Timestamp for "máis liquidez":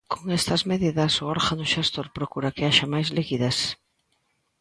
2.93-3.57